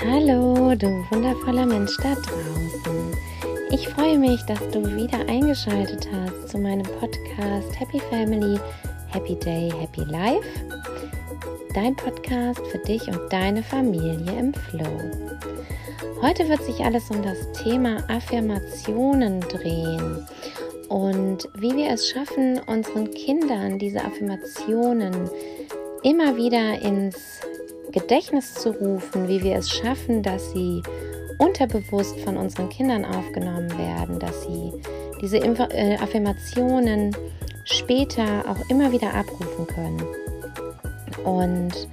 Hallo, 0.00 0.74
du 0.74 0.86
wundervoller 1.10 1.66
Mensch 1.66 1.96
da 1.98 2.14
draußen. 2.14 3.16
Ich 3.70 3.88
freue 3.88 4.18
mich, 4.18 4.42
dass 4.46 4.58
du 4.70 4.84
wieder 4.96 5.20
eingeschaltet 5.28 6.08
hast 6.12 6.48
zu 6.48 6.58
meinem 6.58 6.86
Podcast 6.98 7.78
Happy 7.78 8.00
Family, 8.10 8.58
Happy 9.08 9.34
Day, 9.36 9.70
Happy 9.80 10.04
Life. 10.04 10.81
Dein 11.74 11.96
Podcast 11.96 12.60
für 12.66 12.78
dich 12.78 13.08
und 13.08 13.32
deine 13.32 13.62
Familie 13.62 14.38
im 14.38 14.52
Flow. 14.52 15.10
Heute 16.20 16.46
wird 16.50 16.62
sich 16.64 16.84
alles 16.84 17.10
um 17.10 17.22
das 17.22 17.50
Thema 17.52 17.96
Affirmationen 18.08 19.40
drehen 19.40 20.26
und 20.90 21.48
wie 21.54 21.74
wir 21.74 21.90
es 21.90 22.10
schaffen, 22.10 22.60
unseren 22.66 23.10
Kindern 23.12 23.78
diese 23.78 24.04
Affirmationen 24.04 25.30
immer 26.02 26.36
wieder 26.36 26.78
ins 26.82 27.40
Gedächtnis 27.90 28.52
zu 28.52 28.72
rufen, 28.72 29.26
wie 29.26 29.42
wir 29.42 29.56
es 29.56 29.70
schaffen, 29.70 30.22
dass 30.22 30.52
sie 30.52 30.82
unterbewusst 31.38 32.20
von 32.20 32.36
unseren 32.36 32.68
Kindern 32.68 33.06
aufgenommen 33.06 33.70
werden, 33.78 34.18
dass 34.18 34.42
sie 34.42 34.72
diese 35.22 35.38
äh, 35.38 35.96
Affirmationen 35.96 37.16
später 37.64 38.44
auch 38.46 38.68
immer 38.68 38.92
wieder 38.92 39.14
abrufen 39.14 39.66
können. 39.66 40.21
Und 41.24 41.88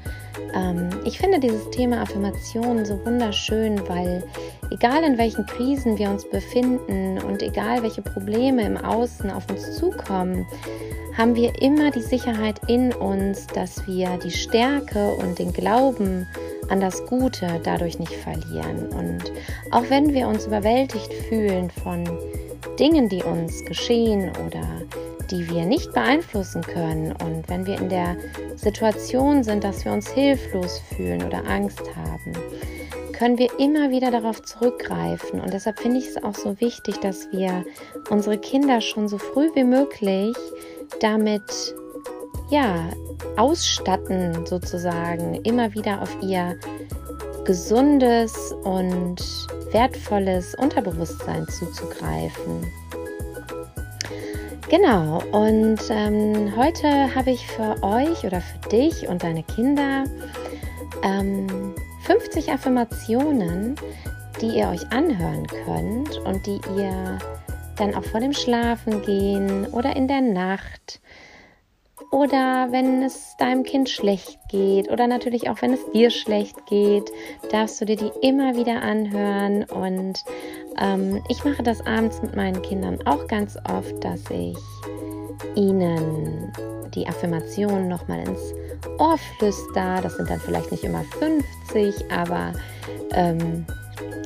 ähm, 0.54 0.90
ich 1.06 1.20
finde 1.20 1.40
dieses 1.40 1.70
Thema 1.72 2.02
Affirmationen 2.02 2.86
so 2.86 3.00
wunderschön, 3.06 3.82
weil 3.88 4.24
egal 4.72 5.04
in 5.04 5.18
welchen 5.18 5.46
Krisen 5.46 5.98
wir 5.98 6.10
uns 6.10 6.27
befinden 6.30 7.20
und 7.20 7.41
egal 7.41 7.84
welche 7.84 8.02
Probleme 8.02 8.63
im 8.63 8.77
Außen 8.77 9.30
auf 9.32 9.49
uns 9.49 9.77
zukommen, 9.77 10.46
haben 11.18 11.36
wir 11.36 11.62
immer 11.62 11.91
die 11.91 12.02
Sicherheit 12.02 12.62
in 12.68 12.94
uns, 12.94 13.48
dass 13.48 13.86
wir 13.86 14.18
die 14.24 14.32
Stärke 14.32 15.12
und 15.16 15.38
den 15.38 15.52
Glauben 15.52 16.26
an 16.70 16.80
das 16.80 17.05
Gute 17.08 17.60
dadurch 17.64 17.99
nicht 17.99 18.14
verlieren. 18.14 18.88
Und 18.90 19.32
auch 19.71 19.84
wenn 19.90 20.14
wir 20.14 20.27
uns 20.27 20.46
überwältigt 20.46 21.12
fühlen 21.27 21.70
von 21.70 22.05
Dingen, 22.80 23.10
die 23.10 23.24
uns 23.24 23.66
geschehen 23.66 24.32
oder 24.46 24.64
die 25.30 25.49
wir 25.49 25.66
nicht 25.66 25.93
beeinflussen 25.93 26.62
können 26.62 27.12
und 27.12 27.48
wenn 27.49 27.66
wir 27.66 27.77
in 27.77 27.90
der 27.90 28.16
Situation 28.62 29.43
sind, 29.43 29.63
dass 29.63 29.85
wir 29.85 29.91
uns 29.91 30.10
hilflos 30.10 30.82
fühlen 30.96 31.24
oder 31.24 31.46
Angst 31.48 31.84
haben, 31.96 32.34
können 33.13 33.38
wir 33.38 33.49
immer 33.60 33.90
wieder 33.90 34.12
darauf 34.12 34.41
zurückgreifen. 34.41 35.41
Und 35.41 35.54
deshalb 35.54 35.79
finde 35.79 35.99
ich 35.99 36.07
es 36.07 36.24
auch 36.24 36.35
so 36.35 36.60
wichtig, 36.60 36.98
dass 36.99 37.32
wir 37.32 37.65
unsere 38.10 38.37
Kinder 38.37 38.82
schon 38.82 39.07
so 39.07 39.18
früh 39.18 39.49
wie 39.55 39.63
möglich 39.63 40.35
damit 40.99 41.76
ja 42.49 42.90
ausstatten 43.37 44.46
sozusagen 44.46 45.35
immer 45.43 45.74
wieder 45.74 46.02
auf 46.02 46.15
ihr 46.21 46.57
gesundes 47.46 48.54
und 48.63 49.18
wertvolles 49.71 50.55
Unterbewusstsein 50.55 51.48
zuzugreifen. 51.48 52.65
Genau, 54.70 55.20
und 55.31 55.79
ähm, 55.89 56.55
heute 56.55 57.15
habe 57.15 57.31
ich 57.31 57.48
für 57.48 57.81
euch 57.81 58.23
oder 58.23 58.39
für 58.39 58.70
dich 58.70 59.07
und 59.07 59.23
deine 59.23 59.41
Kinder 59.41 60.03
ähm, 61.01 61.73
50 62.03 62.51
Affirmationen, 62.51 63.73
die 64.40 64.59
ihr 64.59 64.69
euch 64.69 64.88
anhören 64.91 65.47
könnt 65.66 66.17
und 66.19 66.45
die 66.45 66.62
ihr 66.78 67.17
dann 67.78 67.95
auch 67.95 68.03
vor 68.03 68.19
dem 68.19 68.31
Schlafengehen 68.31 69.66
oder 69.74 69.96
in 69.96 70.08
der 70.08 70.22
Nacht 70.22 71.02
oder 72.12 72.68
wenn 72.72 73.03
es 73.03 73.38
deinem 73.38 73.64
Kind 73.64 73.90
schlecht 73.90 74.40
geht 74.47 74.90
oder 74.90 75.08
natürlich 75.08 75.50
auch 75.50 75.62
wenn 75.62 75.74
es 75.74 75.92
dir 75.92 76.09
schlecht 76.09 76.66
geht, 76.66 77.12
darfst 77.52 77.80
du 77.80 77.86
dir 77.86 77.97
die 77.97 78.12
immer 78.22 78.56
wieder 78.56 78.81
anhören. 78.81 79.64
Und 79.66 80.24
ähm, 80.81 81.24
ich 81.30 81.44
mache 81.44 81.62
das 81.62 81.86
abends 81.86 82.22
mit 82.22 82.36
meinen 82.36 82.62
Kindern 82.62 83.00
auch 83.06 83.28
ganz 83.28 83.58
oft, 83.70 84.03
dass 84.03 84.22
ich 84.31 84.58
ihnen 85.56 86.52
die 86.96 87.08
Affirmationen 87.08 87.88
nochmal 87.88 88.28
ins 88.28 88.53
Ohr 88.97 89.18
flüster. 89.38 90.00
Das 90.02 90.16
sind 90.16 90.30
dann 90.30 90.40
vielleicht 90.40 90.72
nicht 90.72 90.84
immer 90.84 91.03
50, 91.20 92.12
aber 92.12 92.53
ähm, 93.12 93.66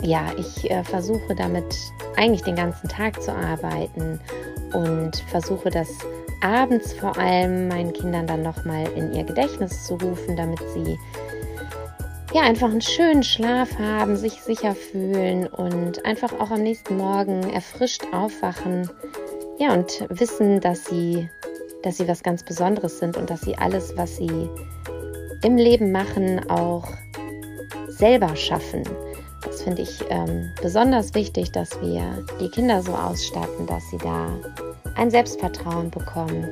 ja, 0.01 0.31
ich 0.37 0.69
äh, 0.71 0.83
versuche 0.83 1.35
damit 1.35 1.75
eigentlich 2.15 2.43
den 2.43 2.55
ganzen 2.55 2.87
Tag 2.87 3.21
zu 3.21 3.33
arbeiten 3.33 4.19
und 4.73 5.17
versuche 5.29 5.69
das 5.69 5.89
abends 6.43 6.93
vor 6.93 7.17
allem 7.17 7.67
meinen 7.69 7.93
Kindern 7.93 8.27
dann 8.27 8.43
nochmal 8.43 8.87
in 8.95 9.13
ihr 9.13 9.23
Gedächtnis 9.23 9.85
zu 9.85 9.95
rufen, 9.95 10.35
damit 10.35 10.59
sie 10.73 10.97
ja 12.33 12.41
einfach 12.41 12.69
einen 12.69 12.81
schönen 12.81 13.23
Schlaf 13.23 13.77
haben, 13.77 14.15
sich 14.15 14.41
sicher 14.41 14.75
fühlen 14.75 15.47
und 15.47 16.05
einfach 16.05 16.33
auch 16.39 16.51
am 16.51 16.63
nächsten 16.63 16.97
Morgen 16.97 17.49
erfrischt 17.51 18.03
aufwachen. 18.11 18.89
Ja, 19.59 19.73
und 19.73 20.05
wissen, 20.09 20.59
dass 20.59 20.85
sie, 20.85 21.29
dass 21.83 21.97
sie 21.97 22.07
was 22.07 22.23
ganz 22.23 22.43
Besonderes 22.43 22.99
sind 22.99 23.17
und 23.17 23.29
dass 23.29 23.41
sie 23.41 23.57
alles, 23.57 23.95
was 23.95 24.17
sie 24.17 24.49
im 25.43 25.57
Leben 25.57 25.91
machen, 25.91 26.49
auch 26.49 26.87
selber 27.87 28.35
schaffen. 28.35 28.83
Das 29.43 29.61
finde 29.61 29.83
ich 29.83 30.03
ähm, 30.09 30.51
besonders 30.61 31.13
wichtig, 31.13 31.51
dass 31.51 31.79
wir 31.81 32.25
die 32.39 32.49
Kinder 32.49 32.81
so 32.81 32.93
ausstatten, 32.93 33.67
dass 33.67 33.87
sie 33.91 33.97
da 33.97 34.27
ein 34.95 35.11
Selbstvertrauen 35.11 35.89
bekommen 35.89 36.47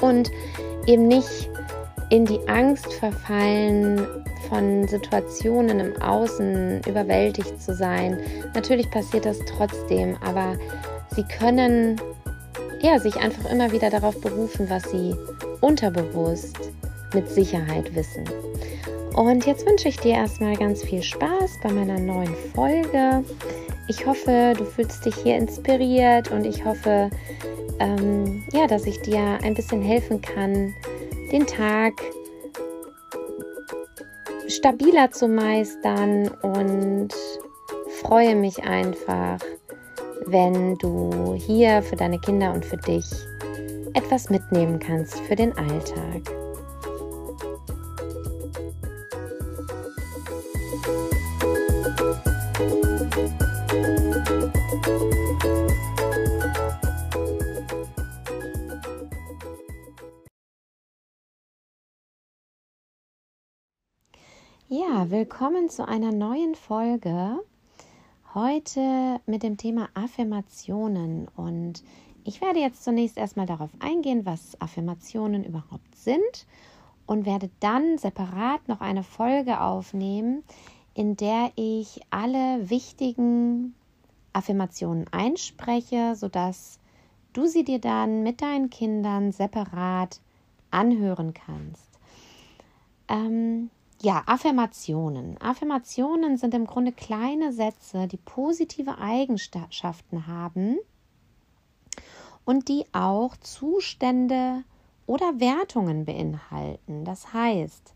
und 0.00 0.30
eben 0.86 1.08
nicht 1.08 1.50
in 2.10 2.24
die 2.24 2.40
Angst 2.48 2.92
verfallen, 2.94 4.06
von 4.48 4.88
Situationen 4.88 5.80
im 5.80 6.02
Außen 6.02 6.80
überwältigt 6.86 7.60
zu 7.60 7.74
sein. 7.74 8.18
Natürlich 8.54 8.90
passiert 8.90 9.26
das 9.26 9.38
trotzdem, 9.40 10.16
aber 10.24 10.56
sie 11.14 11.24
können 11.24 12.00
ja, 12.80 12.98
sich 12.98 13.16
einfach 13.16 13.50
immer 13.50 13.72
wieder 13.72 13.90
darauf 13.90 14.20
berufen, 14.20 14.70
was 14.70 14.84
sie 14.90 15.14
unterbewusst 15.60 16.56
mit 17.12 17.28
Sicherheit 17.28 17.94
wissen. 17.94 18.24
Und 19.14 19.46
jetzt 19.46 19.66
wünsche 19.66 19.88
ich 19.88 19.98
dir 19.98 20.12
erstmal 20.12 20.56
ganz 20.56 20.84
viel 20.84 21.02
Spaß 21.02 21.58
bei 21.62 21.72
meiner 21.72 21.98
neuen 21.98 22.34
Folge. 22.54 23.24
Ich 23.88 24.06
hoffe, 24.06 24.52
du 24.56 24.64
fühlst 24.64 25.06
dich 25.06 25.16
hier 25.16 25.36
inspiriert 25.36 26.30
und 26.30 26.44
ich 26.44 26.64
hoffe, 26.64 27.10
ähm, 27.78 28.44
ja, 28.52 28.66
dass 28.66 28.84
ich 28.84 29.00
dir 29.00 29.38
ein 29.42 29.54
bisschen 29.54 29.80
helfen 29.80 30.20
kann, 30.20 30.74
den 31.32 31.46
Tag 31.46 31.94
stabiler 34.46 35.10
zu 35.10 35.26
meistern 35.26 36.28
und 36.42 37.14
freue 38.02 38.36
mich 38.36 38.62
einfach, 38.62 39.38
wenn 40.26 40.76
du 40.76 41.34
hier 41.34 41.82
für 41.82 41.96
deine 41.96 42.18
Kinder 42.18 42.52
und 42.52 42.64
für 42.64 42.76
dich 42.76 43.06
etwas 43.94 44.28
mitnehmen 44.28 44.78
kannst 44.78 45.18
für 45.20 45.34
den 45.34 45.56
Alltag. 45.56 46.37
Willkommen 65.10 65.70
zu 65.70 65.88
einer 65.88 66.12
neuen 66.12 66.54
Folge. 66.54 67.42
Heute 68.34 69.22
mit 69.24 69.42
dem 69.42 69.56
Thema 69.56 69.88
Affirmationen. 69.94 71.28
Und 71.34 71.82
ich 72.24 72.42
werde 72.42 72.60
jetzt 72.60 72.84
zunächst 72.84 73.16
erstmal 73.16 73.46
darauf 73.46 73.70
eingehen, 73.78 74.26
was 74.26 74.60
Affirmationen 74.60 75.44
überhaupt 75.44 75.94
sind 75.94 76.46
und 77.06 77.24
werde 77.24 77.48
dann 77.58 77.96
separat 77.96 78.68
noch 78.68 78.82
eine 78.82 79.02
Folge 79.02 79.62
aufnehmen, 79.62 80.44
in 80.92 81.16
der 81.16 81.52
ich 81.54 82.02
alle 82.10 82.68
wichtigen 82.68 83.74
Affirmationen 84.34 85.06
einspreche, 85.10 86.16
sodass 86.16 86.80
du 87.32 87.46
sie 87.46 87.64
dir 87.64 87.78
dann 87.78 88.24
mit 88.24 88.42
deinen 88.42 88.68
Kindern 88.68 89.32
separat 89.32 90.20
anhören 90.70 91.32
kannst. 91.32 91.88
Ähm, 93.08 93.70
ja, 94.00 94.22
Affirmationen. 94.26 95.40
Affirmationen 95.40 96.36
sind 96.36 96.54
im 96.54 96.66
Grunde 96.66 96.92
kleine 96.92 97.52
Sätze, 97.52 98.06
die 98.06 98.16
positive 98.16 98.98
Eigenschaften 98.98 100.26
haben 100.26 100.78
und 102.44 102.68
die 102.68 102.84
auch 102.92 103.36
Zustände 103.36 104.62
oder 105.06 105.40
Wertungen 105.40 106.04
beinhalten. 106.04 107.04
Das 107.04 107.32
heißt, 107.32 107.94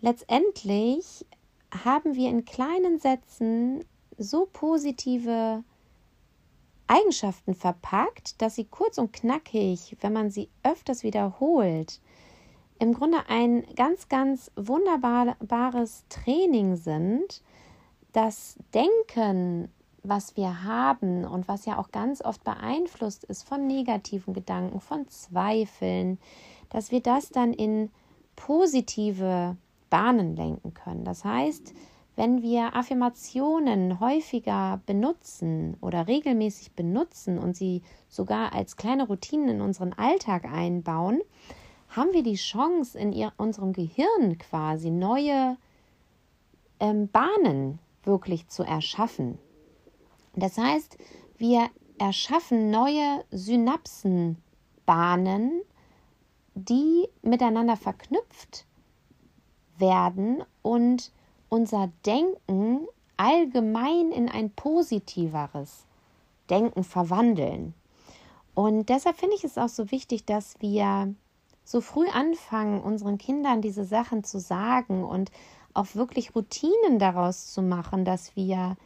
letztendlich 0.00 1.26
haben 1.84 2.14
wir 2.14 2.30
in 2.30 2.44
kleinen 2.44 2.98
Sätzen 2.98 3.84
so 4.16 4.48
positive 4.50 5.62
Eigenschaften 6.86 7.54
verpackt, 7.54 8.40
dass 8.42 8.56
sie 8.56 8.64
kurz 8.64 8.98
und 8.98 9.12
knackig, 9.12 9.96
wenn 10.00 10.12
man 10.12 10.30
sie 10.30 10.48
öfters 10.62 11.04
wiederholt, 11.04 12.00
im 12.80 12.94
Grunde 12.94 13.18
ein 13.28 13.64
ganz, 13.76 14.08
ganz 14.08 14.50
wunderbares 14.56 16.04
Training 16.08 16.76
sind, 16.76 17.42
das 18.12 18.56
Denken, 18.74 19.68
was 20.02 20.34
wir 20.36 20.64
haben 20.64 21.24
und 21.24 21.46
was 21.46 21.66
ja 21.66 21.78
auch 21.78 21.92
ganz 21.92 22.24
oft 22.24 22.42
beeinflusst 22.42 23.24
ist 23.24 23.46
von 23.46 23.66
negativen 23.66 24.32
Gedanken, 24.32 24.80
von 24.80 25.06
Zweifeln, 25.08 26.18
dass 26.70 26.90
wir 26.90 27.00
das 27.00 27.28
dann 27.28 27.52
in 27.52 27.90
positive 28.34 29.56
Bahnen 29.90 30.34
lenken 30.34 30.72
können. 30.72 31.04
Das 31.04 31.22
heißt, 31.22 31.74
wenn 32.16 32.42
wir 32.42 32.74
Affirmationen 32.74 34.00
häufiger 34.00 34.80
benutzen 34.86 35.76
oder 35.82 36.08
regelmäßig 36.08 36.72
benutzen 36.72 37.38
und 37.38 37.56
sie 37.56 37.82
sogar 38.08 38.54
als 38.54 38.76
kleine 38.76 39.06
Routinen 39.06 39.48
in 39.48 39.60
unseren 39.60 39.92
Alltag 39.92 40.46
einbauen, 40.46 41.20
haben 41.90 42.12
wir 42.12 42.22
die 42.22 42.36
Chance, 42.36 42.98
in 42.98 43.12
ihr, 43.12 43.32
unserem 43.36 43.72
Gehirn 43.72 44.38
quasi 44.38 44.90
neue 44.90 45.56
ähm, 46.78 47.08
Bahnen 47.08 47.80
wirklich 48.04 48.46
zu 48.48 48.62
erschaffen. 48.62 49.38
Das 50.34 50.56
heißt, 50.56 50.96
wir 51.36 51.68
erschaffen 51.98 52.70
neue 52.70 53.24
Synapsenbahnen, 53.30 55.62
die 56.54 57.08
miteinander 57.22 57.76
verknüpft 57.76 58.66
werden 59.78 60.44
und 60.62 61.12
unser 61.48 61.90
Denken 62.06 62.86
allgemein 63.16 64.12
in 64.12 64.28
ein 64.28 64.50
positiveres 64.50 65.86
Denken 66.48 66.84
verwandeln. 66.84 67.74
Und 68.54 68.88
deshalb 68.88 69.16
finde 69.16 69.34
ich 69.36 69.44
es 69.44 69.58
auch 69.58 69.68
so 69.68 69.90
wichtig, 69.90 70.24
dass 70.24 70.54
wir 70.60 71.14
so 71.70 71.80
früh 71.80 72.08
anfangen, 72.08 72.80
unseren 72.80 73.16
Kindern 73.16 73.62
diese 73.62 73.84
Sachen 73.84 74.24
zu 74.24 74.40
sagen 74.40 75.04
und 75.04 75.30
auch 75.72 75.94
wirklich 75.94 76.34
Routinen 76.34 76.98
daraus 76.98 77.52
zu 77.52 77.62
machen, 77.62 78.04
dass 78.04 78.34
wir 78.34 78.76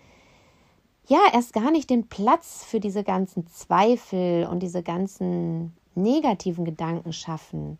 ja 1.06 1.18
erst 1.32 1.54
gar 1.54 1.70
nicht 1.70 1.88
den 1.88 2.08
Platz 2.08 2.62
für 2.62 2.80
diese 2.80 3.02
ganzen 3.02 3.46
Zweifel 3.46 4.46
und 4.46 4.62
diese 4.62 4.82
ganzen 4.82 5.72
negativen 5.94 6.66
Gedanken 6.66 7.14
schaffen. 7.14 7.78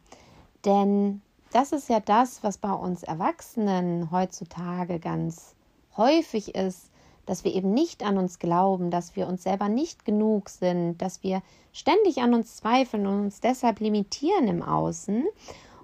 Denn 0.65 1.21
das 1.53 1.73
ist 1.73 1.91
ja 1.91 2.01
das, 2.01 2.43
was 2.43 2.57
bei 2.57 2.73
uns 2.73 3.03
Erwachsenen 3.03 4.11
heutzutage 4.11 4.99
ganz 5.01 5.55
häufig 5.99 6.55
ist, 6.55 6.91
dass 7.27 7.45
wir 7.45 7.55
eben 7.55 7.73
nicht 7.73 8.05
an 8.05 8.19
uns 8.19 8.39
glauben, 8.39 8.91
dass 8.91 9.17
wir 9.17 9.27
uns 9.27 9.43
selber 9.43 9.69
nicht 9.69 10.05
genug 10.05 10.49
sind, 10.49 10.99
dass 10.99 11.23
wir 11.23 11.43
ständig 11.73 12.19
an 12.19 12.35
uns 12.35 12.57
zweifeln 12.57 13.07
und 13.07 13.21
uns 13.25 13.41
deshalb 13.41 13.81
limitieren 13.81 14.49
im 14.49 14.63
Außen. 14.63 15.25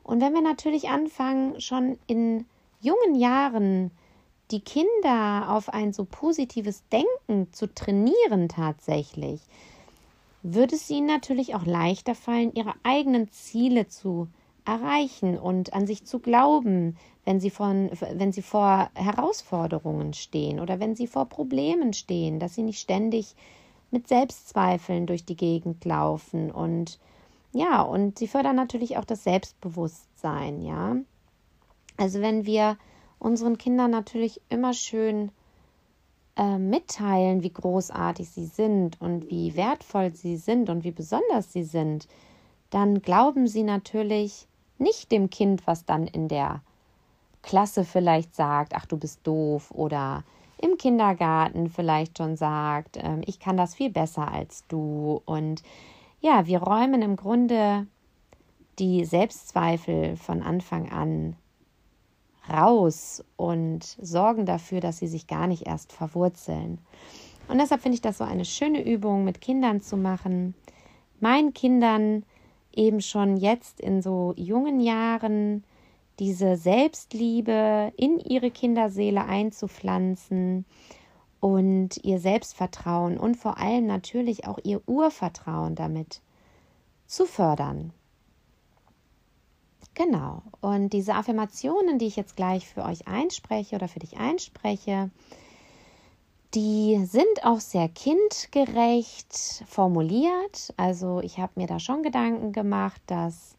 Und 0.02 0.20
wenn 0.20 0.34
wir 0.34 0.42
natürlich 0.42 0.88
anfangen, 0.88 1.60
schon 1.60 1.98
in 2.06 2.46
jungen 2.80 3.14
Jahren 3.14 3.90
die 4.50 4.60
Kinder 4.60 5.46
auf 5.48 5.68
ein 5.68 5.92
so 5.92 6.04
positives 6.04 6.82
Denken 6.88 7.52
zu 7.52 7.72
trainieren 7.72 8.48
tatsächlich, 8.48 9.40
wird 10.42 10.72
es 10.72 10.88
ihnen 10.90 11.06
natürlich 11.06 11.54
auch 11.54 11.66
leichter 11.66 12.14
fallen, 12.14 12.54
ihre 12.54 12.74
eigenen 12.82 13.30
Ziele 13.30 13.88
zu 13.88 14.28
erreichen 14.64 15.38
und 15.38 15.72
an 15.72 15.86
sich 15.86 16.04
zu 16.04 16.18
glauben, 16.18 16.96
wenn 17.30 17.38
sie, 17.38 17.50
von, 17.50 17.90
wenn 18.14 18.32
sie 18.32 18.42
vor 18.42 18.90
Herausforderungen 18.94 20.14
stehen 20.14 20.58
oder 20.58 20.80
wenn 20.80 20.96
sie 20.96 21.06
vor 21.06 21.26
Problemen 21.26 21.92
stehen, 21.92 22.40
dass 22.40 22.56
sie 22.56 22.64
nicht 22.64 22.80
ständig 22.80 23.36
mit 23.92 24.08
Selbstzweifeln 24.08 25.06
durch 25.06 25.24
die 25.24 25.36
Gegend 25.36 25.84
laufen 25.84 26.50
und 26.50 26.98
ja, 27.52 27.82
und 27.82 28.18
sie 28.18 28.26
fördern 28.26 28.56
natürlich 28.56 28.96
auch 28.96 29.04
das 29.04 29.22
Selbstbewusstsein, 29.22 30.60
ja. 30.62 30.96
Also 31.96 32.20
wenn 32.20 32.46
wir 32.46 32.76
unseren 33.20 33.58
Kindern 33.58 33.92
natürlich 33.92 34.40
immer 34.48 34.72
schön 34.72 35.30
äh, 36.36 36.58
mitteilen, 36.58 37.44
wie 37.44 37.52
großartig 37.52 38.28
sie 38.28 38.46
sind 38.46 39.00
und 39.00 39.30
wie 39.30 39.54
wertvoll 39.54 40.12
sie 40.16 40.36
sind 40.36 40.68
und 40.68 40.82
wie 40.82 40.90
besonders 40.90 41.52
sie 41.52 41.64
sind, 41.64 42.08
dann 42.70 43.02
glauben 43.02 43.46
sie 43.46 43.62
natürlich 43.62 44.48
nicht 44.78 45.12
dem 45.12 45.30
Kind, 45.30 45.68
was 45.68 45.84
dann 45.84 46.08
in 46.08 46.26
der 46.26 46.62
Klasse 47.42 47.84
vielleicht 47.84 48.34
sagt, 48.34 48.74
ach 48.74 48.86
du 48.86 48.96
bist 48.96 49.20
doof 49.26 49.70
oder 49.70 50.24
im 50.58 50.76
Kindergarten 50.76 51.68
vielleicht 51.68 52.18
schon 52.18 52.36
sagt, 52.36 52.98
äh, 52.98 53.18
ich 53.24 53.40
kann 53.40 53.56
das 53.56 53.74
viel 53.74 53.90
besser 53.90 54.30
als 54.30 54.66
du. 54.68 55.22
Und 55.24 55.62
ja, 56.20 56.46
wir 56.46 56.62
räumen 56.62 57.02
im 57.02 57.16
Grunde 57.16 57.86
die 58.78 59.04
Selbstzweifel 59.04 60.16
von 60.16 60.42
Anfang 60.42 60.90
an 60.90 61.36
raus 62.48 63.24
und 63.36 63.84
sorgen 63.84 64.46
dafür, 64.46 64.80
dass 64.80 64.98
sie 64.98 65.06
sich 65.06 65.26
gar 65.26 65.46
nicht 65.46 65.66
erst 65.66 65.92
verwurzeln. 65.92 66.78
Und 67.48 67.58
deshalb 67.58 67.82
finde 67.82 67.94
ich 67.94 68.02
das 68.02 68.18
so 68.18 68.24
eine 68.24 68.44
schöne 68.44 68.84
Übung 68.84 69.24
mit 69.24 69.40
Kindern 69.40 69.80
zu 69.80 69.96
machen, 69.96 70.54
meinen 71.20 71.52
Kindern 71.52 72.24
eben 72.72 73.00
schon 73.00 73.36
jetzt 73.36 73.80
in 73.80 74.02
so 74.02 74.34
jungen 74.36 74.80
Jahren 74.80 75.64
diese 76.20 76.56
Selbstliebe 76.56 77.92
in 77.96 78.18
ihre 78.18 78.50
Kinderseele 78.50 79.24
einzupflanzen 79.24 80.66
und 81.40 81.96
ihr 82.04 82.20
Selbstvertrauen 82.20 83.18
und 83.18 83.36
vor 83.36 83.56
allem 83.56 83.86
natürlich 83.86 84.46
auch 84.46 84.58
ihr 84.62 84.86
Urvertrauen 84.86 85.74
damit 85.74 86.20
zu 87.06 87.24
fördern. 87.24 87.94
Genau. 89.94 90.42
Und 90.60 90.92
diese 90.92 91.14
Affirmationen, 91.14 91.98
die 91.98 92.06
ich 92.06 92.16
jetzt 92.16 92.36
gleich 92.36 92.68
für 92.68 92.84
euch 92.84 93.08
einspreche 93.08 93.76
oder 93.76 93.88
für 93.88 93.98
dich 93.98 94.18
einspreche, 94.18 95.10
die 96.54 97.02
sind 97.06 97.44
auch 97.44 97.60
sehr 97.60 97.88
kindgerecht 97.88 99.64
formuliert. 99.66 100.74
Also 100.76 101.20
ich 101.20 101.38
habe 101.38 101.52
mir 101.56 101.66
da 101.66 101.78
schon 101.78 102.02
Gedanken 102.02 102.52
gemacht, 102.52 103.00
dass 103.06 103.56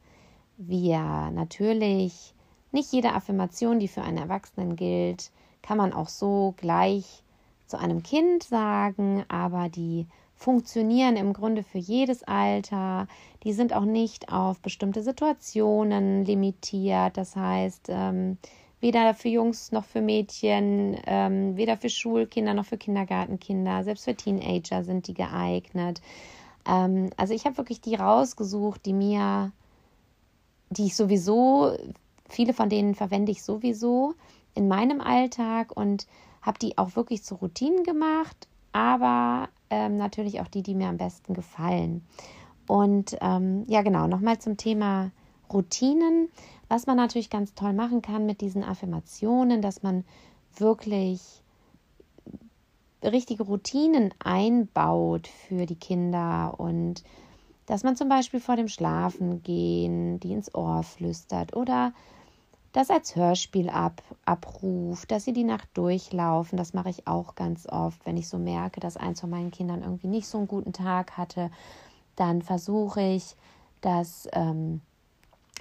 wir 0.57 0.99
natürlich 1.31 2.35
nicht 2.71 2.91
jede 2.91 3.13
Affirmation, 3.13 3.79
die 3.79 3.87
für 3.87 4.01
einen 4.01 4.17
Erwachsenen 4.17 4.75
gilt, 4.75 5.31
kann 5.61 5.77
man 5.77 5.93
auch 5.93 6.09
so 6.09 6.53
gleich 6.57 7.23
zu 7.67 7.77
einem 7.77 8.03
Kind 8.03 8.43
sagen, 8.43 9.23
aber 9.29 9.69
die 9.69 10.07
funktionieren 10.35 11.17
im 11.17 11.33
Grunde 11.33 11.63
für 11.63 11.77
jedes 11.77 12.23
Alter. 12.23 13.07
Die 13.43 13.53
sind 13.53 13.73
auch 13.73 13.85
nicht 13.85 14.31
auf 14.31 14.59
bestimmte 14.59 15.03
Situationen 15.03 16.25
limitiert. 16.25 17.15
Das 17.15 17.35
heißt, 17.35 17.87
ähm, 17.89 18.37
weder 18.81 19.13
für 19.13 19.29
Jungs 19.29 19.71
noch 19.71 19.85
für 19.85 20.01
Mädchen, 20.01 20.97
ähm, 21.05 21.55
weder 21.55 21.77
für 21.77 21.89
Schulkinder 21.89 22.53
noch 22.55 22.65
für 22.65 22.77
Kindergartenkinder, 22.77 23.83
selbst 23.83 24.05
für 24.05 24.15
Teenager 24.15 24.83
sind 24.83 25.07
die 25.07 25.13
geeignet. 25.13 26.01
Ähm, 26.67 27.11
also 27.17 27.33
ich 27.33 27.45
habe 27.45 27.57
wirklich 27.57 27.79
die 27.81 27.95
rausgesucht, 27.95 28.85
die 28.85 28.93
mir, 28.93 29.51
die 30.71 30.87
ich 30.87 30.95
sowieso, 30.95 31.77
viele 32.31 32.53
von 32.53 32.69
denen 32.69 32.95
verwende 32.95 33.31
ich 33.31 33.43
sowieso 33.43 34.15
in 34.53 34.67
meinem 34.67 35.01
Alltag 35.01 35.75
und 35.75 36.07
habe 36.41 36.59
die 36.59 36.77
auch 36.77 36.95
wirklich 36.95 37.23
zu 37.23 37.35
Routinen 37.35 37.83
gemacht, 37.83 38.47
aber 38.71 39.49
ähm, 39.69 39.97
natürlich 39.97 40.41
auch 40.41 40.47
die, 40.47 40.63
die 40.63 40.75
mir 40.75 40.87
am 40.87 40.97
besten 40.97 41.33
gefallen. 41.33 42.03
Und 42.67 43.17
ähm, 43.21 43.65
ja, 43.67 43.81
genau, 43.81 44.07
nochmal 44.07 44.39
zum 44.39 44.57
Thema 44.57 45.11
Routinen, 45.51 46.29
was 46.69 46.87
man 46.87 46.97
natürlich 46.97 47.29
ganz 47.29 47.53
toll 47.53 47.73
machen 47.73 48.01
kann 48.01 48.25
mit 48.25 48.41
diesen 48.41 48.63
Affirmationen, 48.63 49.61
dass 49.61 49.83
man 49.83 50.05
wirklich 50.57 51.43
richtige 53.03 53.43
Routinen 53.43 54.13
einbaut 54.19 55.27
für 55.27 55.65
die 55.65 55.75
Kinder 55.75 56.55
und 56.57 57.03
dass 57.65 57.83
man 57.83 57.95
zum 57.95 58.09
Beispiel 58.09 58.39
vor 58.39 58.55
dem 58.55 58.67
Schlafengehen 58.67 60.19
die 60.19 60.33
ins 60.33 60.53
Ohr 60.53 60.83
flüstert 60.83 61.55
oder 61.55 61.93
das 62.71 62.89
als 62.89 63.15
Hörspiel 63.15 63.69
ab, 63.69 64.01
abruft, 64.25 65.11
dass 65.11 65.25
sie 65.25 65.33
die 65.33 65.43
Nacht 65.43 65.69
durchlaufen. 65.73 66.57
Das 66.57 66.73
mache 66.73 66.89
ich 66.89 67.07
auch 67.07 67.35
ganz 67.35 67.67
oft, 67.67 68.05
wenn 68.05 68.17
ich 68.17 68.29
so 68.29 68.37
merke, 68.37 68.79
dass 68.79 68.97
eins 68.97 69.19
von 69.21 69.29
meinen 69.29 69.51
Kindern 69.51 69.83
irgendwie 69.83 70.07
nicht 70.07 70.27
so 70.27 70.37
einen 70.37 70.47
guten 70.47 70.71
Tag 70.71 71.17
hatte. 71.17 71.51
Dann 72.15 72.41
versuche 72.41 73.01
ich, 73.01 73.35
das 73.81 74.27
ähm, 74.33 74.81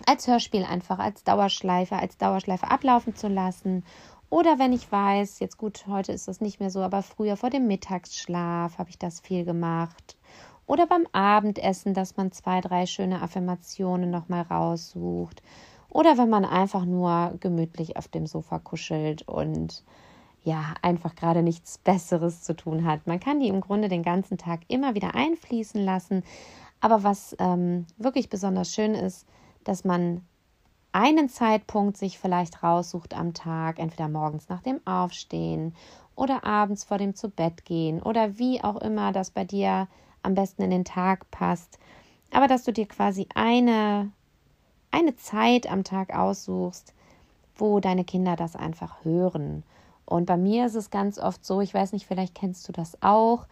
als 0.07 0.27
Hörspiel 0.27 0.65
einfach 0.65 0.99
als 0.99 1.25
Dauerschleife, 1.25 1.97
als 1.97 2.17
Dauerschleife 2.17 2.71
ablaufen 2.71 3.17
zu 3.17 3.29
lassen. 3.29 3.85
Oder 4.29 4.61
wenn 4.61 4.73
ich 4.73 4.91
weiß, 4.91 5.41
jetzt 5.41 5.59
gut, 5.59 5.87
heute 5.89 6.13
ist 6.13 6.29
das 6.29 6.41
nicht 6.41 6.61
mehr 6.61 6.71
so, 6.71 6.81
aber 6.81 7.03
früher 7.03 7.37
vor 7.37 7.51
dem 7.51 7.67
Mittagsschlaf 7.67 8.79
habe 8.79 8.91
ich 8.91 8.99
das 8.99 9.19
viel 9.21 9.45
gemacht. 9.45 10.17
Oder 10.67 10.87
beim 10.87 11.09
Abendessen, 11.11 11.95
dass 11.95 12.17
man 12.17 12.31
zwei, 12.31 12.61
drei 12.61 12.87
schöne 12.87 13.23
Affirmationen 13.23 14.11
nochmal 14.11 14.43
raussucht 14.43 15.43
oder 15.91 16.17
wenn 16.17 16.31
man 16.31 16.45
einfach 16.45 16.85
nur 16.85 17.35
gemütlich 17.41 17.97
auf 17.97 18.09
dem 18.09 18.27
Sofa 18.27 18.59
kuschelt 18.59 19.29
und 19.29 19.85
ja, 20.43 20.75
einfach 20.81 21.15
gerade 21.15 21.43
nichts 21.43 21.79
Besseres 21.79 22.43
zu 22.43 22.57
tun 22.57 22.85
hat. 22.85 23.07
Man 23.07 23.21
kann 23.21 23.41
die 23.41 23.49
im 23.49 23.61
Grunde 23.61 23.89
den 23.89 24.03
ganzen 24.03 24.39
Tag 24.39 24.61
immer 24.69 24.95
wieder 24.95 25.15
einfließen 25.15 25.85
lassen. 25.85 26.23
Aber 26.81 27.03
was 27.03 27.37
ähm, 27.39 27.87
wirklich 27.99 28.31
besonders 28.31 28.73
schön 28.73 28.95
ist, 28.95 29.27
dass 29.65 29.85
man 29.85 30.23
einen 30.93 31.29
Zeitpunkt 31.29 31.97
sich 31.97 32.19
vielleicht 32.19 32.63
raussucht 32.63 33.15
am 33.15 33.35
Tag, 33.35 33.79
entweder 33.79 34.09
morgens 34.09 34.49
nach 34.49 34.63
dem 34.63 34.81
Aufstehen 34.87 35.75
oder 36.17 36.45
abends 36.45 36.85
vor 36.85 36.99
dem 36.99 37.15
zu 37.15 37.29
Bett 37.29 37.65
gehen 37.65 38.03
oder 38.03 38.39
wie 38.39 38.63
auch 38.63 38.77
immer 38.77 39.13
das 39.13 39.31
bei 39.31 39.45
dir 39.45 39.89
am 40.23 40.35
besten 40.35 40.63
in 40.63 40.71
den 40.71 40.85
Tag 40.85 41.31
passt. 41.31 41.79
Aber 42.33 42.47
dass 42.47 42.65
du 42.65 42.73
dir 42.73 42.87
quasi 42.87 43.29
eine, 43.35 44.11
eine 44.91 45.17
Zeit 45.17 45.71
am 45.71 45.85
Tag 45.85 46.15
aussuchst, 46.17 46.95
wo 47.57 47.81
deine 47.81 48.05
Kinder 48.05 48.37
das 48.37 48.57
einfach 48.57 49.05
hören 49.05 49.63
und 50.11 50.27
bei 50.27 50.37
mir 50.37 50.67
ist 50.67 50.75
es 50.75 50.91
ganz 50.91 51.21
oft 51.21 51.45
so, 51.45 51.61
ich 51.61 51.73
weiß 51.73 51.93
nicht, 51.93 52.05
vielleicht 52.05 52.35
kennst 52.35 52.69
du 52.69 52.73
das 52.73 53.01
auch. 53.01 53.47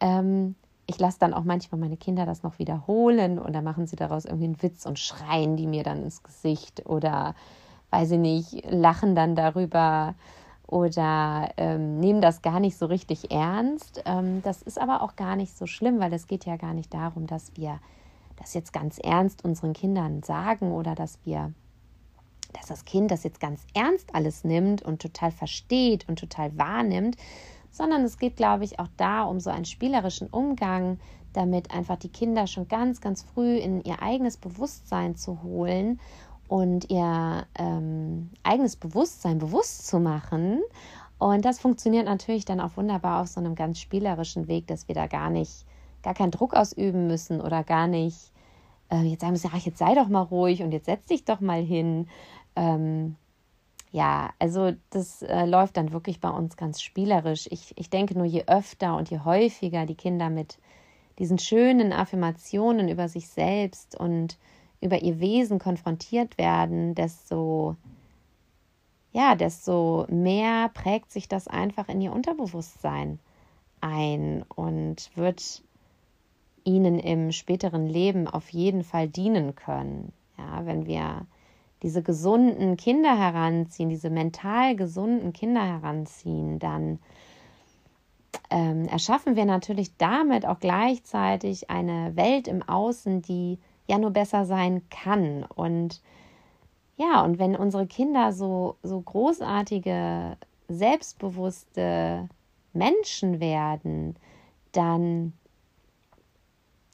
Ähm, 0.00 0.54
ich 0.86 0.98
lasse 0.98 1.18
dann 1.18 1.34
auch 1.34 1.44
manchmal 1.44 1.78
meine 1.78 1.98
Kinder 1.98 2.24
das 2.24 2.42
noch 2.42 2.58
wiederholen 2.58 3.38
und 3.38 3.52
dann 3.52 3.62
machen 3.62 3.86
sie 3.86 3.94
daraus 3.94 4.24
irgendwie 4.24 4.46
einen 4.46 4.62
Witz 4.62 4.86
und 4.86 4.98
schreien 4.98 5.58
die 5.58 5.66
mir 5.66 5.84
dann 5.84 6.02
ins 6.02 6.22
Gesicht 6.22 6.86
oder, 6.86 7.34
weiß 7.90 8.12
ich 8.12 8.18
nicht, 8.18 8.70
lachen 8.70 9.14
dann 9.14 9.36
darüber 9.36 10.14
oder 10.66 11.50
ähm, 11.58 12.00
nehmen 12.00 12.22
das 12.22 12.40
gar 12.40 12.58
nicht 12.58 12.78
so 12.78 12.86
richtig 12.86 13.30
ernst. 13.30 14.02
Ähm, 14.06 14.40
das 14.42 14.62
ist 14.62 14.80
aber 14.80 15.02
auch 15.02 15.14
gar 15.14 15.36
nicht 15.36 15.54
so 15.54 15.66
schlimm, 15.66 16.00
weil 16.00 16.14
es 16.14 16.26
geht 16.26 16.46
ja 16.46 16.56
gar 16.56 16.72
nicht 16.72 16.94
darum, 16.94 17.26
dass 17.26 17.54
wir 17.54 17.78
das 18.42 18.54
jetzt 18.54 18.72
ganz 18.72 18.98
ernst 18.98 19.44
unseren 19.44 19.72
Kindern 19.72 20.22
sagen 20.22 20.72
oder 20.72 20.94
dass 20.94 21.18
wir 21.24 21.52
dass 22.52 22.66
das 22.66 22.84
Kind 22.84 23.10
das 23.10 23.24
jetzt 23.24 23.40
ganz 23.40 23.62
ernst 23.74 24.14
alles 24.14 24.44
nimmt 24.44 24.82
und 24.82 25.00
total 25.00 25.30
versteht 25.30 26.06
und 26.08 26.18
total 26.18 26.56
wahrnimmt, 26.58 27.16
sondern 27.70 28.02
es 28.02 28.18
geht, 28.18 28.36
glaube 28.36 28.64
ich, 28.64 28.78
auch 28.78 28.88
da 28.96 29.22
um 29.22 29.40
so 29.40 29.50
einen 29.50 29.64
spielerischen 29.64 30.28
Umgang, 30.28 30.98
damit 31.32 31.72
einfach 31.72 31.96
die 31.96 32.10
Kinder 32.10 32.46
schon 32.46 32.68
ganz, 32.68 33.00
ganz 33.00 33.22
früh 33.22 33.56
in 33.56 33.82
ihr 33.84 34.02
eigenes 34.02 34.36
Bewusstsein 34.36 35.16
zu 35.16 35.42
holen 35.42 35.98
und 36.46 36.90
ihr 36.90 37.46
ähm, 37.58 38.28
eigenes 38.42 38.76
Bewusstsein 38.76 39.38
bewusst 39.38 39.86
zu 39.86 39.98
machen. 39.98 40.60
Und 41.18 41.44
das 41.44 41.58
funktioniert 41.60 42.04
natürlich 42.04 42.44
dann 42.44 42.60
auch 42.60 42.76
wunderbar 42.76 43.22
auf 43.22 43.28
so 43.28 43.40
einem 43.40 43.54
ganz 43.54 43.78
spielerischen 43.78 44.48
Weg, 44.48 44.66
dass 44.66 44.88
wir 44.88 44.94
da 44.94 45.06
gar 45.06 45.30
nicht, 45.30 45.64
gar 46.02 46.12
keinen 46.12 46.32
Druck 46.32 46.52
ausüben 46.52 47.06
müssen 47.06 47.40
oder 47.40 47.64
gar 47.64 47.86
nicht 47.86 48.31
äh, 48.92 49.02
jetzt 49.02 49.22
sagen 49.22 49.32
müssen, 49.32 49.50
ach, 49.52 49.64
jetzt 49.64 49.78
sei 49.78 49.94
doch 49.94 50.08
mal 50.08 50.20
ruhig 50.20 50.62
und 50.62 50.72
jetzt 50.72 50.86
setz 50.86 51.06
dich 51.06 51.24
doch 51.24 51.40
mal 51.40 51.62
hin, 51.62 52.08
ähm, 52.54 53.16
ja, 53.90 54.30
also 54.38 54.72
das 54.90 55.22
äh, 55.22 55.44
läuft 55.44 55.76
dann 55.76 55.92
wirklich 55.92 56.20
bei 56.20 56.30
uns 56.30 56.56
ganz 56.56 56.80
spielerisch. 56.80 57.46
Ich, 57.50 57.74
ich 57.76 57.90
denke 57.90 58.16
nur, 58.16 58.26
je 58.26 58.44
öfter 58.46 58.96
und 58.96 59.10
je 59.10 59.20
häufiger 59.20 59.84
die 59.84 59.94
Kinder 59.94 60.30
mit 60.30 60.58
diesen 61.18 61.38
schönen 61.38 61.92
Affirmationen 61.92 62.88
über 62.88 63.08
sich 63.08 63.28
selbst 63.28 63.98
und 63.98 64.38
über 64.80 65.02
ihr 65.02 65.20
Wesen 65.20 65.58
konfrontiert 65.58 66.38
werden, 66.38 66.94
desto 66.94 67.76
ja, 69.12 69.34
desto 69.34 70.06
mehr 70.08 70.70
prägt 70.70 71.12
sich 71.12 71.28
das 71.28 71.46
einfach 71.46 71.88
in 71.88 72.00
ihr 72.00 72.12
Unterbewusstsein 72.12 73.18
ein 73.82 74.42
und 74.54 75.10
wird 75.14 75.62
ihnen 76.64 76.98
im 76.98 77.32
späteren 77.32 77.86
Leben 77.86 78.28
auf 78.28 78.48
jeden 78.50 78.84
Fall 78.84 79.08
dienen 79.08 79.54
können. 79.54 80.12
Ja, 80.38 80.64
wenn 80.66 80.86
wir 80.86 81.26
diese 81.82 82.02
gesunden 82.02 82.76
Kinder 82.76 83.18
heranziehen, 83.18 83.88
diese 83.88 84.10
mental 84.10 84.76
gesunden 84.76 85.32
Kinder 85.32 85.64
heranziehen, 85.64 86.58
dann 86.58 86.98
ähm, 88.50 88.86
erschaffen 88.86 89.36
wir 89.36 89.44
natürlich 89.44 89.96
damit 89.96 90.46
auch 90.46 90.60
gleichzeitig 90.60 91.70
eine 91.70 92.14
Welt 92.16 92.48
im 92.48 92.62
Außen, 92.62 93.22
die 93.22 93.58
ja 93.88 93.98
nur 93.98 94.10
besser 94.10 94.44
sein 94.44 94.82
kann. 94.90 95.44
Und 95.44 96.00
ja, 96.96 97.24
und 97.24 97.38
wenn 97.38 97.56
unsere 97.56 97.86
Kinder 97.86 98.32
so, 98.32 98.76
so 98.82 99.00
großartige, 99.00 100.36
selbstbewusste 100.68 102.28
Menschen 102.72 103.40
werden, 103.40 104.16
dann, 104.72 105.32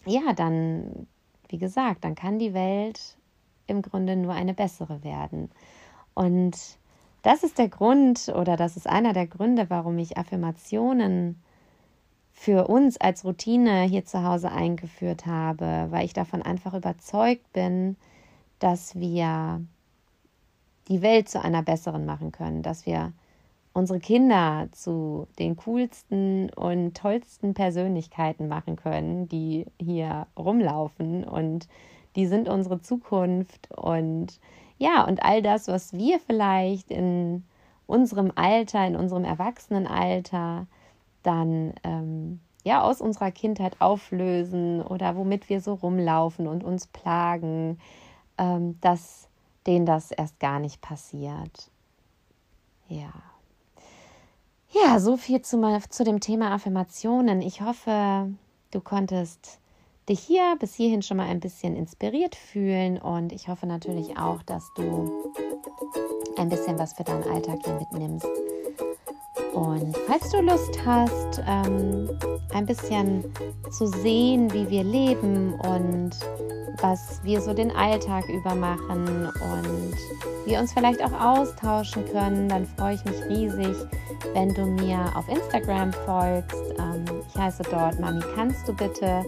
ja, 0.08 0.32
dann, 0.32 1.06
wie 1.48 1.58
gesagt, 1.58 2.04
dann 2.04 2.14
kann 2.14 2.38
die 2.38 2.54
Welt 2.54 3.16
im 3.66 3.82
Grunde 3.82 4.16
nur 4.16 4.32
eine 4.32 4.54
bessere 4.54 5.04
werden. 5.04 5.50
Und 6.14 6.56
das 7.22 7.42
ist 7.42 7.58
der 7.58 7.68
Grund 7.68 8.28
oder 8.34 8.56
das 8.56 8.76
ist 8.76 8.88
einer 8.88 9.12
der 9.12 9.26
Gründe, 9.26 9.68
warum 9.68 9.98
ich 9.98 10.16
Affirmationen 10.16 11.40
für 12.32 12.68
uns 12.68 12.96
als 12.98 13.24
Routine 13.24 13.82
hier 13.82 14.04
zu 14.04 14.22
Hause 14.22 14.50
eingeführt 14.50 15.26
habe, 15.26 15.88
weil 15.90 16.04
ich 16.04 16.12
davon 16.12 16.40
einfach 16.40 16.72
überzeugt 16.74 17.52
bin, 17.52 17.96
dass 18.60 18.94
wir 18.94 19.60
die 20.88 21.02
Welt 21.02 21.28
zu 21.28 21.42
einer 21.42 21.62
besseren 21.62 22.06
machen 22.06 22.32
können, 22.32 22.62
dass 22.62 22.86
wir 22.86 23.12
unsere 23.78 24.00
Kinder 24.00 24.68
zu 24.72 25.28
den 25.38 25.56
coolsten 25.58 26.50
und 26.50 26.96
tollsten 26.96 27.54
Persönlichkeiten 27.54 28.48
machen 28.48 28.74
können, 28.76 29.28
die 29.28 29.66
hier 29.80 30.26
rumlaufen 30.36 31.24
und 31.24 31.68
die 32.16 32.26
sind 32.26 32.48
unsere 32.48 32.80
Zukunft 32.82 33.70
und 33.76 34.40
ja, 34.78 35.04
und 35.06 35.22
all 35.22 35.42
das, 35.42 35.68
was 35.68 35.92
wir 35.92 36.18
vielleicht 36.18 36.90
in 36.90 37.44
unserem 37.86 38.32
Alter, 38.34 38.86
in 38.86 38.96
unserem 38.96 39.24
Erwachsenenalter 39.24 40.66
dann 41.22 41.72
ähm, 41.84 42.40
ja 42.64 42.82
aus 42.82 43.00
unserer 43.00 43.30
Kindheit 43.30 43.80
auflösen 43.80 44.82
oder 44.82 45.16
womit 45.16 45.48
wir 45.48 45.60
so 45.60 45.74
rumlaufen 45.74 46.48
und 46.48 46.64
uns 46.64 46.88
plagen, 46.88 47.78
ähm, 48.38 48.76
dass 48.80 49.28
denen 49.66 49.86
das 49.86 50.10
erst 50.10 50.40
gar 50.40 50.58
nicht 50.58 50.80
passiert. 50.80 51.70
Ja. 52.88 53.27
Ja, 54.84 55.00
so 55.00 55.16
viel 55.16 55.42
zu, 55.42 55.60
zu 55.88 56.04
dem 56.04 56.20
Thema 56.20 56.52
Affirmationen. 56.52 57.42
Ich 57.42 57.62
hoffe, 57.62 58.30
du 58.70 58.80
konntest 58.80 59.58
dich 60.08 60.20
hier 60.20 60.56
bis 60.58 60.74
hierhin 60.74 61.02
schon 61.02 61.16
mal 61.16 61.28
ein 61.28 61.40
bisschen 61.40 61.74
inspiriert 61.74 62.36
fühlen 62.36 62.98
und 62.98 63.32
ich 63.32 63.48
hoffe 63.48 63.66
natürlich 63.66 64.18
auch, 64.18 64.42
dass 64.42 64.70
du 64.76 65.32
ein 66.36 66.48
bisschen 66.48 66.78
was 66.78 66.92
für 66.92 67.04
deinen 67.04 67.24
Alltag 67.24 67.58
hier 67.64 67.74
mitnimmst. 67.74 68.26
Und 69.58 69.96
falls 70.06 70.30
du 70.30 70.40
Lust 70.40 70.78
hast, 70.86 71.42
ähm, 71.48 72.08
ein 72.52 72.64
bisschen 72.64 73.24
zu 73.72 73.88
sehen, 73.88 74.52
wie 74.52 74.70
wir 74.70 74.84
leben 74.84 75.54
und 75.54 76.10
was 76.80 77.20
wir 77.24 77.40
so 77.40 77.52
den 77.52 77.72
Alltag 77.72 78.28
über 78.28 78.54
machen 78.54 79.26
und 79.26 79.96
wir 80.46 80.60
uns 80.60 80.72
vielleicht 80.72 81.02
auch 81.02 81.12
austauschen 81.12 82.04
können, 82.12 82.48
dann 82.48 82.66
freue 82.66 82.94
ich 82.94 83.04
mich 83.04 83.20
riesig, 83.24 83.76
wenn 84.32 84.54
du 84.54 84.64
mir 84.64 85.10
auf 85.16 85.28
Instagram 85.28 85.92
folgst. 85.92 86.56
Ähm, 86.78 87.04
ich 87.28 87.36
heiße 87.36 87.64
dort 87.64 87.98
Mami, 87.98 88.22
kannst 88.36 88.68
du 88.68 88.72
bitte? 88.72 89.24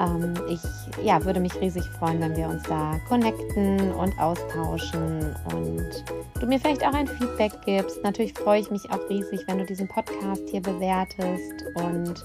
Ähm, 0.00 0.34
ich 0.48 0.60
ja, 1.04 1.24
würde 1.24 1.40
mich 1.40 1.58
riesig 1.60 1.84
freuen, 1.98 2.20
wenn 2.20 2.36
wir 2.36 2.48
uns 2.48 2.62
da 2.64 2.98
connecten 3.08 3.92
und 3.92 4.18
austauschen 4.18 5.34
und 5.52 6.04
du 6.40 6.46
mir 6.46 6.58
vielleicht 6.58 6.84
auch 6.86 6.94
ein 6.94 7.06
Feedback 7.06 7.52
gibst. 7.64 8.02
Natürlich 8.02 8.34
freue 8.34 8.60
ich 8.60 8.70
mich 8.70 8.90
auch 8.90 9.08
riesig, 9.08 9.40
wenn 9.46 9.58
du 9.58 9.64
diesen 9.64 9.88
Podcast 9.88 10.42
hier 10.50 10.62
bewertest 10.62 11.64
und 11.74 12.24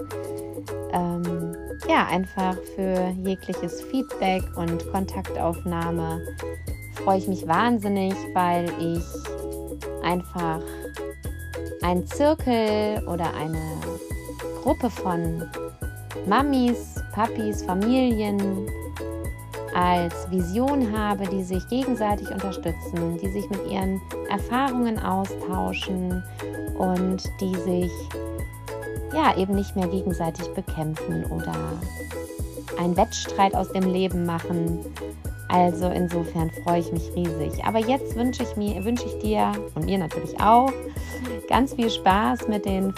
ähm, 0.93 1.55
ja, 1.88 2.07
einfach 2.07 2.55
für 2.75 3.13
jegliches 3.23 3.81
Feedback 3.83 4.43
und 4.57 4.89
Kontaktaufnahme 4.91 6.21
freue 7.03 7.17
ich 7.17 7.27
mich 7.27 7.47
wahnsinnig, 7.47 8.13
weil 8.33 8.65
ich 8.79 9.03
einfach 10.03 10.61
einen 11.81 12.05
Zirkel 12.07 13.03
oder 13.07 13.33
eine 13.33 13.61
Gruppe 14.61 14.89
von 14.89 15.49
Mamis 16.29 16.93
Papis, 17.12 17.63
Familien 17.63 18.67
als 19.74 20.29
Vision 20.29 20.95
habe, 20.95 21.27
die 21.27 21.41
sich 21.41 21.67
gegenseitig 21.69 22.29
unterstützen, 22.29 23.17
die 23.17 23.29
sich 23.29 23.50
mit 23.50 23.65
ihren 23.67 24.00
Erfahrungen 24.29 25.00
austauschen 25.00 26.24
und 26.77 27.24
die 27.41 27.55
sich 27.55 27.91
ja 29.12 29.36
eben 29.38 29.55
nicht 29.55 29.75
mehr 29.75 29.88
gegenseitig 29.88 30.48
bekämpfen 30.50 31.25
oder 31.31 31.55
einen 32.77 32.95
Wettstreit 32.95 33.55
aus 33.55 33.71
dem 33.71 33.91
Leben 33.91 34.27
machen. 34.27 34.86
Also 35.48 35.88
insofern 35.88 36.51
freue 36.63 36.81
ich 36.81 36.91
mich 36.91 37.12
riesig. 37.15 37.65
Aber 37.65 37.79
jetzt 37.79 38.15
wünsche 38.15 38.43
ich 38.43 38.55
mir, 38.55 38.86
wünsche 38.86 39.07
ich 39.07 39.17
dir 39.17 39.51
und 39.74 39.86
mir 39.86 39.98
natürlich 39.98 40.39
auch 40.39 40.71
ganz 41.48 41.74
viel 41.74 41.89
Spaß 41.89 42.48
mit 42.48 42.65
den 42.65 42.93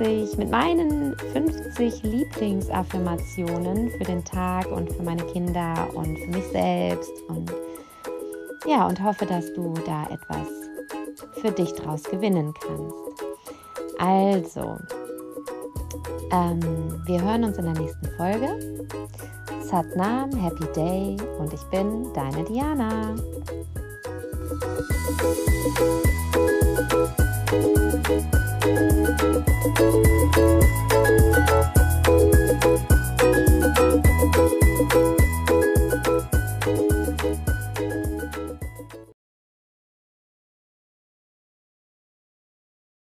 50, 0.00 0.38
mit 0.38 0.50
meinen 0.50 1.14
50 1.32 2.02
Lieblingsaffirmationen 2.02 3.90
für 3.90 4.04
den 4.04 4.24
Tag 4.24 4.66
und 4.72 4.90
für 4.90 5.02
meine 5.02 5.22
Kinder 5.24 5.88
und 5.94 6.18
für 6.18 6.30
mich 6.30 6.46
selbst. 6.46 7.12
Und 7.28 7.52
Ja, 8.66 8.86
und 8.86 9.02
hoffe, 9.02 9.26
dass 9.26 9.52
du 9.52 9.74
da 9.86 10.04
etwas 10.04 10.48
für 11.40 11.50
dich 11.50 11.72
draus 11.74 12.02
gewinnen 12.04 12.54
kannst. 12.60 12.94
Also, 13.98 14.78
ähm, 16.32 17.02
wir 17.04 17.22
hören 17.22 17.44
uns 17.44 17.58
in 17.58 17.64
der 17.64 17.74
nächsten 17.74 18.06
Folge. 18.16 18.82
Satnam, 19.62 20.30
Happy 20.32 20.64
Day 20.74 21.16
und 21.38 21.52
ich 21.52 21.62
bin 21.64 22.10
deine 22.14 22.42
Diana. 22.44 23.14
Thank 28.62 29.20
you. 32.90 32.99